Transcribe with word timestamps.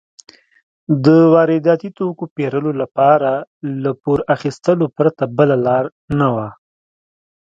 د 1.05 1.07
وارداتي 1.33 1.89
توکو 1.97 2.23
پېرلو 2.35 2.71
لپاره 2.81 3.31
له 3.83 3.91
پور 4.01 4.19
اخیستو 4.35 4.85
پرته 4.97 5.23
بله 5.37 5.55
لار 5.65 5.85
نه 6.19 6.27
وه. 6.35 6.47